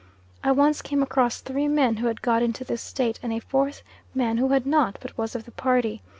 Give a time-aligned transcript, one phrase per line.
[0.43, 3.83] I once came across three men who had got into this state and a fourth
[4.15, 6.01] man who had not, but was of the party.